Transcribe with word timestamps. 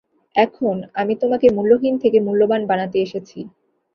এখন, 0.35 0.75
আমি 0.93 1.13
তোমাকে 1.15 1.47
মূল্যহীন 1.49 1.95
থেকে 1.97 2.17
মূল্যবান 2.19 2.61
বানাতে 2.67 2.97
এসেছি। 3.01 3.39